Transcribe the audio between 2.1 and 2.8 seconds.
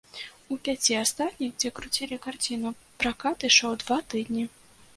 карціну,